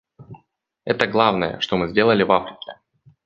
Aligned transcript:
Это 0.83 1.05
главное, 1.05 1.59
что 1.59 1.77
мы 1.77 1.87
сделали 1.89 2.23
в 2.23 2.31
Африке. 2.31 2.79